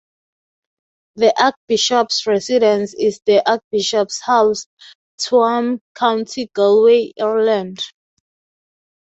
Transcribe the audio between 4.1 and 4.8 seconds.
House,